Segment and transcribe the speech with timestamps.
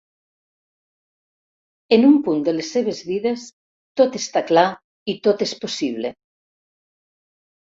[1.97, 3.43] En un punt de les seves vides,
[4.01, 4.65] tot està clar
[5.15, 6.15] i tot és possible.